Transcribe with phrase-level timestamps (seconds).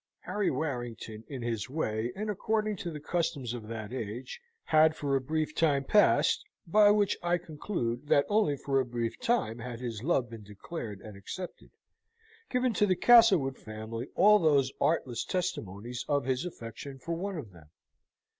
[0.21, 5.15] Harry Warrington, in his way, and according to the customs of that age, had for
[5.15, 9.79] a brief time past (by which I conclude that only for a brief time had
[9.79, 11.69] his love been declared and accepted)
[12.49, 17.51] given to the Castlewood family all these artless testimonies of his affection for one of
[17.51, 17.69] them.